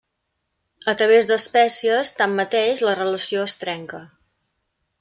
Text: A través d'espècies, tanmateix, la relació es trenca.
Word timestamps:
A 0.93 0.95
través 1.01 1.29
d'espècies, 1.31 2.13
tanmateix, 2.21 2.81
la 2.89 2.97
relació 3.01 3.45
es 3.51 3.55
trenca. 3.65 4.01